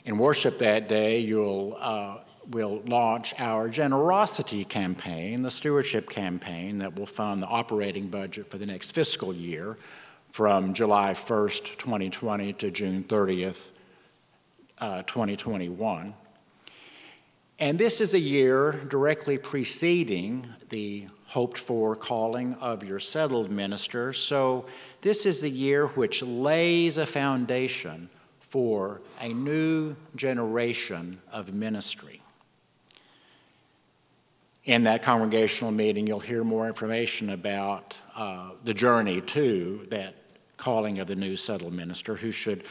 In 0.05 0.19
worship 0.19 0.59
that 0.59 0.89
day, 0.89 1.21
you'll 1.21 1.77
uh, 1.79 2.17
will 2.51 2.83
launch 2.87 3.35
our 3.39 3.69
generosity 3.69 4.65
campaign, 4.65 5.43
the 5.43 5.51
stewardship 5.51 6.11
campaign 6.11 6.79
that 6.79 6.99
will 6.99 7.07
fund 7.07 7.43
the 7.43 7.47
operating 7.47 8.09
budget 8.09 8.51
for 8.51 8.59
the 8.59 8.67
next 8.67 8.91
fiscal 8.93 9.35
year 9.35 9.79
from 10.31 10.75
July 10.75 11.13
1st, 11.13 11.79
2020 11.79 12.53
to 12.55 12.71
June 12.71 13.03
30th, 13.05 13.71
uh, 14.79 15.03
2021. 15.03 16.13
And 17.61 17.79
this 17.79 18.01
is 18.01 18.15
a 18.15 18.19
year 18.19 18.73
directly 18.89 19.39
preceding 19.39 20.49
the 20.71 21.07
hoped 21.35 21.59
for 21.59 21.97
calling 21.97 22.55
of 22.61 22.85
your 22.85 23.01
settled 23.01 23.51
minister. 23.51 24.13
So, 24.13 24.67
this 25.01 25.27
is 25.27 25.41
the 25.41 25.51
year 25.51 25.89
which 25.89 26.23
lays 26.23 26.97
a 26.97 27.05
foundation 27.05 28.09
for 28.39 29.01
a 29.21 29.31
new 29.35 29.97
generation 30.15 31.21
of 31.33 31.53
ministry. 31.53 32.23
In 34.63 34.85
that 34.85 35.03
congregational 35.03 35.73
meeting, 35.73 36.07
you'll 36.07 36.21
hear 36.21 36.45
more 36.45 36.69
information 36.69 37.31
about 37.31 37.97
uh, 38.15 38.51
the 38.63 38.73
journey 38.73 39.21
to 39.21 39.89
that 39.91 40.15
calling 40.57 41.01
of 41.01 41.09
the 41.09 41.17
new 41.17 41.37
settled 41.37 41.73
minister 41.73 42.15
who 42.15 42.31
should 42.31 42.63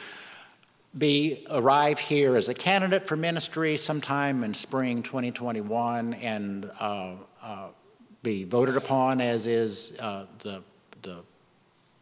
be 0.96 1.44
arrive 1.50 1.98
here 1.98 2.34
as 2.34 2.48
a 2.48 2.54
candidate 2.54 3.06
for 3.06 3.14
ministry 3.14 3.76
sometime 3.76 4.42
in 4.42 4.54
spring 4.54 5.02
2021 5.02 6.14
and 6.14 6.70
uh, 6.80 7.12
uh, 7.42 7.68
be 8.24 8.42
voted 8.42 8.76
upon 8.76 9.20
as 9.20 9.46
is 9.46 9.92
uh, 10.00 10.26
the, 10.40 10.60
the 11.02 11.20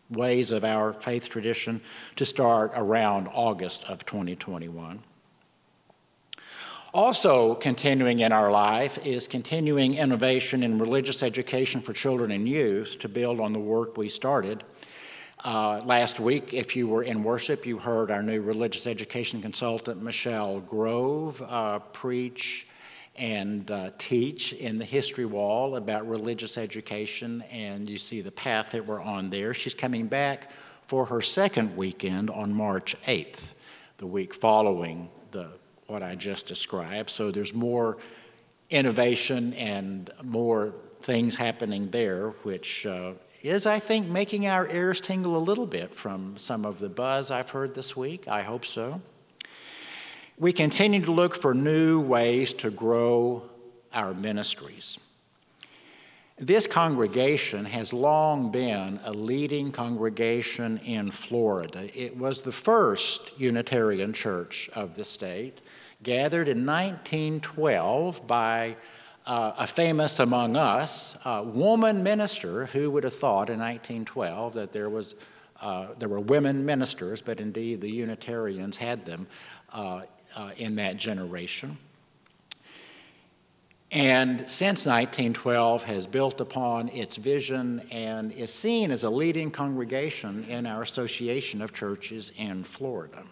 ways 0.08 0.52
of 0.52 0.64
our 0.64 0.94
faith 0.94 1.28
tradition 1.28 1.82
to 2.16 2.24
start 2.24 2.72
around 2.74 3.28
August 3.28 3.84
of 3.84 4.06
2021. 4.06 5.02
Also, 6.94 7.54
continuing 7.54 8.20
in 8.20 8.32
our 8.32 8.50
life 8.50 9.04
is 9.04 9.28
continuing 9.28 9.94
innovation 9.94 10.62
in 10.62 10.78
religious 10.78 11.22
education 11.22 11.82
for 11.82 11.92
children 11.92 12.30
and 12.30 12.48
youth 12.48 12.98
to 12.98 13.08
build 13.08 13.40
on 13.40 13.52
the 13.52 13.58
work 13.58 13.98
we 13.98 14.08
started 14.08 14.64
uh, 15.44 15.82
last 15.84 16.20
week, 16.20 16.54
if 16.54 16.76
you 16.76 16.86
were 16.86 17.02
in 17.02 17.24
worship, 17.24 17.66
you 17.66 17.76
heard 17.76 18.12
our 18.12 18.22
new 18.22 18.40
religious 18.40 18.86
education 18.86 19.42
consultant, 19.42 20.00
Michelle 20.00 20.60
Grove, 20.60 21.42
uh, 21.42 21.80
preach 21.80 22.68
and 23.16 23.70
uh, 23.70 23.90
teach 23.98 24.52
in 24.54 24.78
the 24.78 24.84
history 24.84 25.26
wall 25.26 25.76
about 25.76 26.08
religious 26.08 26.56
education, 26.56 27.42
and 27.50 27.88
you 27.88 27.98
see 27.98 28.20
the 28.20 28.32
path 28.32 28.72
that 28.72 28.86
we're 28.86 29.02
on 29.02 29.30
there. 29.30 29.52
She's 29.52 29.74
coming 29.74 30.06
back 30.06 30.50
for 30.86 31.06
her 31.06 31.20
second 31.20 31.76
weekend 31.76 32.30
on 32.30 32.52
March 32.52 32.96
8th, 33.06 33.54
the 33.98 34.06
week 34.06 34.34
following 34.34 35.10
the 35.30 35.48
what 35.86 36.02
I 36.02 36.14
just 36.14 36.46
described. 36.46 37.10
So 37.10 37.30
there's 37.30 37.52
more 37.52 37.98
innovation 38.70 39.52
and 39.54 40.10
more 40.22 40.74
things 41.02 41.36
happening 41.36 41.90
there, 41.90 42.30
which 42.44 42.86
uh, 42.86 43.12
is, 43.42 43.66
I 43.66 43.78
think, 43.78 44.08
making 44.08 44.46
our 44.46 44.68
ears 44.68 45.00
tingle 45.00 45.36
a 45.36 45.38
little 45.38 45.66
bit 45.66 45.94
from 45.94 46.38
some 46.38 46.64
of 46.64 46.78
the 46.78 46.88
buzz 46.88 47.30
I've 47.30 47.50
heard 47.50 47.74
this 47.74 47.96
week. 47.96 48.26
I 48.28 48.42
hope 48.42 48.64
so. 48.64 49.02
We 50.42 50.52
continue 50.52 51.00
to 51.02 51.12
look 51.12 51.40
for 51.40 51.54
new 51.54 52.00
ways 52.00 52.52
to 52.54 52.70
grow 52.72 53.44
our 53.92 54.12
ministries. 54.12 54.98
This 56.36 56.66
congregation 56.66 57.64
has 57.64 57.92
long 57.92 58.50
been 58.50 58.98
a 59.04 59.12
leading 59.12 59.70
congregation 59.70 60.78
in 60.78 61.12
Florida. 61.12 61.88
It 61.96 62.16
was 62.16 62.40
the 62.40 62.50
first 62.50 63.38
Unitarian 63.38 64.12
church 64.12 64.68
of 64.74 64.96
the 64.96 65.04
state, 65.04 65.60
gathered 66.02 66.48
in 66.48 66.66
1912 66.66 68.26
by 68.26 68.76
uh, 69.24 69.52
a 69.56 69.66
famous 69.68 70.18
among 70.18 70.56
us 70.56 71.16
uh, 71.24 71.44
woman 71.46 72.02
minister 72.02 72.66
who 72.66 72.90
would 72.90 73.04
have 73.04 73.14
thought 73.14 73.48
in 73.48 73.60
1912 73.60 74.54
that 74.54 74.72
there 74.72 74.90
was 74.90 75.14
uh, 75.60 75.94
there 76.00 76.08
were 76.08 76.18
women 76.18 76.66
ministers, 76.66 77.22
but 77.22 77.38
indeed 77.38 77.80
the 77.80 77.88
Unitarians 77.88 78.76
had 78.76 79.04
them 79.04 79.28
uh, 79.72 80.02
uh, 80.36 80.50
in 80.56 80.76
that 80.76 80.96
generation. 80.96 81.78
And 83.92 84.48
since 84.48 84.86
1912 84.86 85.84
has 85.84 86.06
built 86.06 86.40
upon 86.40 86.88
its 86.88 87.16
vision 87.16 87.82
and 87.90 88.32
is 88.32 88.52
seen 88.52 88.90
as 88.90 89.04
a 89.04 89.10
leading 89.10 89.50
congregation 89.50 90.44
in 90.44 90.66
our 90.66 90.80
Association 90.80 91.60
of 91.60 91.74
Churches 91.74 92.32
in 92.36 92.64
Florida. 92.64 93.22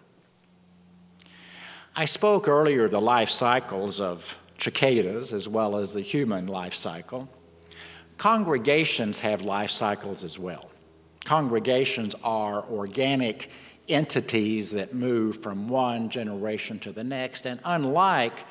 I 1.97 2.05
spoke 2.05 2.47
earlier 2.47 2.85
of 2.85 2.91
the 2.91 3.01
life 3.01 3.31
cycles 3.31 4.03
of 4.03 4.39
cicadas 4.59 5.33
as 5.33 5.49
well 5.49 5.77
as 5.77 5.95
the 5.95 6.03
human 6.03 6.47
life 6.47 6.75
cycle. 6.75 7.29
Congregations 8.19 9.19
have 9.21 9.41
life 9.41 9.71
cycles 9.71 10.23
as 10.25 10.39
well. 10.39 10.71
Congregations 11.25 12.15
are 12.23 12.65
organic 12.71 13.51
entities 13.91 14.71
that 14.71 14.95
move 14.95 15.43
from 15.43 15.69
one 15.69 16.09
generation 16.09 16.79
to 16.81 16.93
the 16.93 17.05
next, 17.05 17.47
and 17.47 17.61
unlike 17.65 18.45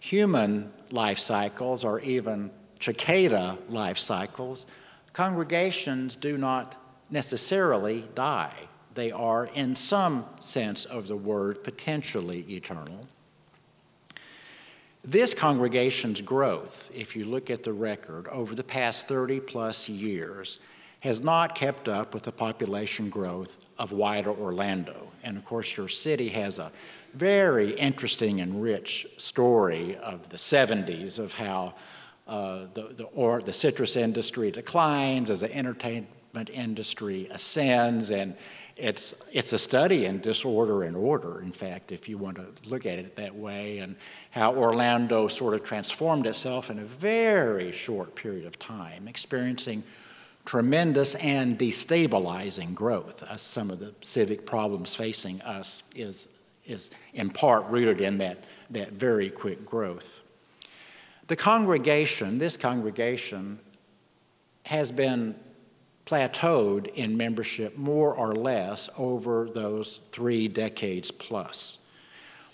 human 0.00 0.72
life 0.90 1.18
cycles 1.18 1.84
or 1.84 2.00
even 2.00 2.50
cicada 2.80 3.58
life 3.68 3.98
cycles, 3.98 4.66
congregations 5.12 6.16
do 6.16 6.38
not 6.38 6.76
necessarily 7.10 8.08
die. 8.14 8.54
They 8.94 9.12
are, 9.12 9.46
in 9.54 9.74
some 9.74 10.24
sense 10.40 10.84
of 10.84 11.08
the 11.08 11.16
word, 11.16 11.62
potentially 11.62 12.40
eternal. 12.50 13.06
This 15.04 15.32
congregation's 15.34 16.20
growth, 16.20 16.90
if 16.94 17.16
you 17.16 17.24
look 17.24 17.48
at 17.48 17.62
the 17.62 17.72
record 17.72 18.28
over 18.28 18.54
the 18.54 18.64
past 18.64 19.08
30 19.08 19.40
plus 19.40 19.88
years, 19.88 20.58
has 21.00 21.22
not 21.22 21.54
kept 21.54 21.88
up 21.88 22.14
with 22.14 22.24
the 22.24 22.32
population 22.32 23.08
growth 23.08 23.64
of 23.78 23.92
wider 23.92 24.30
Orlando. 24.30 25.08
And 25.22 25.36
of 25.36 25.44
course, 25.44 25.76
your 25.76 25.88
city 25.88 26.28
has 26.30 26.58
a 26.58 26.72
very 27.14 27.72
interesting 27.72 28.40
and 28.40 28.62
rich 28.62 29.06
story 29.16 29.96
of 29.96 30.28
the 30.28 30.36
70s 30.36 31.18
of 31.18 31.32
how 31.32 31.74
uh, 32.26 32.66
the, 32.74 32.88
the, 32.94 33.04
or, 33.04 33.40
the 33.40 33.52
citrus 33.52 33.96
industry 33.96 34.50
declines 34.50 35.30
as 35.30 35.40
the 35.40 35.54
entertainment 35.54 36.50
industry 36.52 37.26
ascends, 37.30 38.10
and 38.10 38.36
it's, 38.76 39.14
it's 39.32 39.54
a 39.54 39.58
study 39.58 40.04
in 40.04 40.20
disorder 40.20 40.82
and 40.82 40.94
order, 40.94 41.40
in 41.40 41.52
fact, 41.52 41.90
if 41.90 42.06
you 42.06 42.18
want 42.18 42.36
to 42.36 42.46
look 42.68 42.84
at 42.84 42.98
it 42.98 43.16
that 43.16 43.34
way, 43.34 43.78
and 43.78 43.96
how 44.30 44.54
Orlando 44.54 45.26
sort 45.26 45.54
of 45.54 45.64
transformed 45.64 46.26
itself 46.26 46.70
in 46.70 46.78
a 46.80 46.84
very 46.84 47.72
short 47.72 48.14
period 48.14 48.46
of 48.46 48.58
time, 48.58 49.08
experiencing 49.08 49.82
tremendous 50.48 51.14
and 51.16 51.58
destabilizing 51.58 52.74
growth. 52.74 53.22
Uh, 53.22 53.36
some 53.36 53.70
of 53.70 53.80
the 53.80 53.94
civic 54.00 54.46
problems 54.46 54.94
facing 54.94 55.42
us 55.42 55.82
is, 55.94 56.26
is 56.64 56.90
in 57.12 57.28
part 57.28 57.66
rooted 57.66 58.00
in 58.00 58.16
that, 58.16 58.44
that 58.70 58.92
very 58.92 59.28
quick 59.28 59.66
growth. 59.66 60.22
The 61.26 61.36
congregation, 61.36 62.38
this 62.38 62.56
congregation, 62.56 63.58
has 64.64 64.90
been 64.90 65.34
plateaued 66.06 66.86
in 66.94 67.14
membership 67.14 67.76
more 67.76 68.14
or 68.14 68.34
less 68.34 68.88
over 68.96 69.50
those 69.50 70.00
three 70.12 70.48
decades 70.48 71.10
plus. 71.10 71.76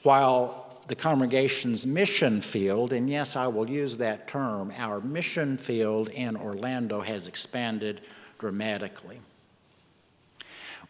While 0.02 0.73
the 0.86 0.94
congregation's 0.94 1.86
mission 1.86 2.40
field, 2.40 2.92
and 2.92 3.08
yes, 3.08 3.36
I 3.36 3.46
will 3.46 3.68
use 3.68 3.98
that 3.98 4.28
term, 4.28 4.72
our 4.76 5.00
mission 5.00 5.56
field 5.56 6.08
in 6.08 6.36
Orlando 6.36 7.00
has 7.00 7.26
expanded 7.26 8.02
dramatically. 8.38 9.20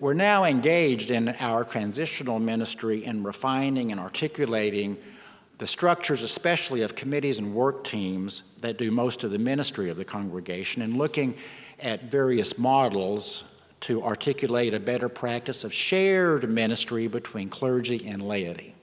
We're 0.01 0.15
now 0.15 0.45
engaged 0.45 1.11
in 1.11 1.29
our 1.29 1.63
transitional 1.63 2.41
ministry 2.41 3.05
in 3.05 3.23
refining 3.23 3.93
and 3.93 4.01
articulating 4.01 4.97
the 5.59 5.67
structures, 5.69 6.23
especially 6.23 6.83
of 6.83 6.97
committees 6.97 7.39
and 7.39 7.55
work 7.55 7.85
teams 7.85 8.43
that 8.61 8.77
do 8.77 8.91
most 8.91 9.23
of 9.23 9.31
the 9.31 9.39
ministry 9.39 9.89
of 9.89 9.97
the 9.97 10.05
congregation, 10.05 10.83
and 10.83 10.97
looking 10.97 11.37
at 11.79 12.11
various 12.11 12.59
models 12.59 13.45
to 13.81 14.03
articulate 14.03 14.75
a 14.75 14.81
better 14.81 15.09
practice 15.09 15.63
of 15.63 15.73
shared 15.73 16.49
ministry 16.49 17.07
between 17.07 17.49
clergy 17.49 18.05
and 18.09 18.21
laity. 18.21 18.74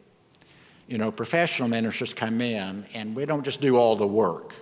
You 0.91 0.97
know, 0.97 1.09
professional 1.09 1.69
ministers 1.69 2.13
come 2.13 2.41
in, 2.41 2.85
and 2.93 3.15
we 3.15 3.25
don't 3.25 3.43
just 3.43 3.61
do 3.61 3.77
all 3.77 3.95
the 3.95 4.05
work. 4.05 4.53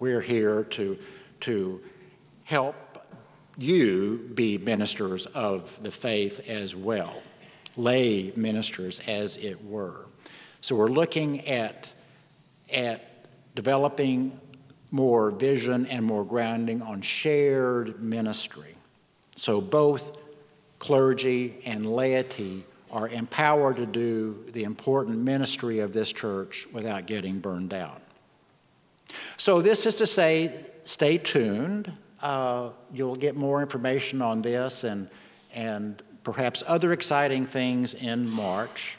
We're 0.00 0.20
here 0.20 0.64
to, 0.64 0.98
to 1.42 1.80
help 2.42 2.74
you 3.56 4.28
be 4.34 4.58
ministers 4.58 5.26
of 5.26 5.78
the 5.80 5.92
faith 5.92 6.40
as 6.48 6.74
well, 6.74 7.22
lay 7.76 8.32
ministers, 8.34 8.98
as 9.06 9.36
it 9.36 9.64
were. 9.64 10.06
So 10.60 10.74
we're 10.74 10.88
looking 10.88 11.46
at, 11.46 11.92
at 12.72 13.28
developing 13.54 14.40
more 14.90 15.30
vision 15.30 15.86
and 15.86 16.04
more 16.04 16.24
grounding 16.24 16.82
on 16.82 17.00
shared 17.00 18.02
ministry. 18.02 18.74
So 19.36 19.60
both 19.60 20.18
clergy 20.80 21.58
and 21.64 21.88
laity 21.88 22.64
are 22.96 23.10
empowered 23.10 23.76
to 23.76 23.84
do 23.84 24.42
the 24.52 24.64
important 24.64 25.18
ministry 25.18 25.80
of 25.80 25.92
this 25.92 26.10
church 26.10 26.66
without 26.72 27.04
getting 27.04 27.38
burned 27.38 27.74
out. 27.74 28.00
So, 29.36 29.60
this 29.60 29.84
is 29.84 29.96
to 29.96 30.06
say, 30.06 30.50
stay 30.84 31.18
tuned. 31.18 31.92
Uh, 32.22 32.70
you'll 32.94 33.16
get 33.16 33.36
more 33.36 33.60
information 33.60 34.22
on 34.22 34.40
this 34.40 34.82
and, 34.82 35.10
and 35.52 36.02
perhaps 36.24 36.62
other 36.66 36.94
exciting 36.94 37.44
things 37.44 37.92
in 37.92 38.26
March. 38.26 38.96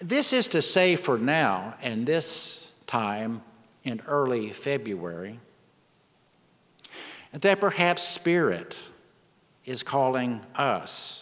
This 0.00 0.32
is 0.32 0.48
to 0.48 0.60
say, 0.60 0.96
for 0.96 1.16
now, 1.16 1.76
and 1.82 2.04
this 2.04 2.72
time 2.88 3.40
in 3.84 4.02
early 4.08 4.50
February, 4.50 5.38
that 7.30 7.60
perhaps 7.60 8.02
Spirit 8.02 8.76
is 9.64 9.84
calling 9.84 10.40
us 10.56 11.19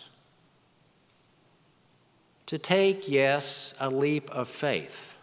to 2.48 2.56
take, 2.56 3.06
yes, 3.11 3.74
a 3.78 3.90
leap 3.90 4.30
of 4.30 4.48
faith, 4.48 5.18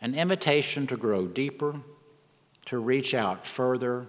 an 0.00 0.14
invitation 0.14 0.86
to 0.86 0.96
grow 0.96 1.26
deeper, 1.26 1.80
to 2.66 2.78
reach 2.78 3.14
out 3.14 3.44
further, 3.44 4.06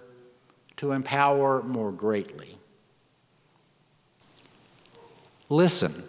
to 0.76 0.92
empower 0.92 1.62
more 1.62 1.90
greatly. 1.90 2.58
Listen. 5.48 6.04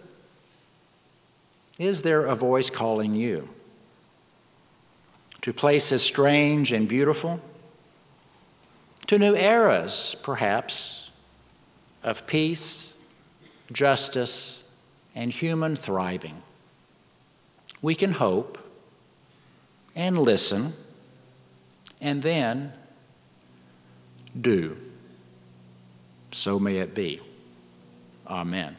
Is 1.80 2.02
there 2.02 2.26
a 2.26 2.36
voice 2.36 2.70
calling 2.70 3.16
you 3.16 3.48
to 5.40 5.52
places 5.52 6.00
strange 6.00 6.70
and 6.70 6.86
beautiful? 6.86 7.40
To 9.08 9.18
new 9.18 9.34
eras, 9.34 10.14
perhaps, 10.22 11.10
of 12.04 12.24
peace, 12.28 12.94
justice, 13.72 14.62
and 15.14 15.30
human 15.30 15.76
thriving. 15.76 16.42
We 17.80 17.94
can 17.94 18.12
hope 18.12 18.58
and 19.94 20.18
listen 20.18 20.74
and 22.00 22.22
then 22.22 22.72
do. 24.38 24.76
So 26.30 26.58
may 26.58 26.76
it 26.78 26.94
be. 26.94 27.20
Amen. 28.26 28.76